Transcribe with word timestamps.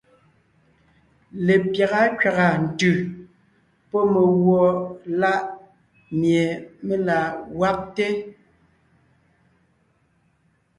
Lepyága 1.45 2.01
kẅàga 2.21 2.47
ntʉ̀ 2.63 2.93
pɔ́ 3.89 4.03
megùɔ 4.13 4.63
láʼ 5.21 5.41
mie 6.19 6.43
mé 6.85 6.95
la 7.07 7.17
gwagte. 7.55 8.05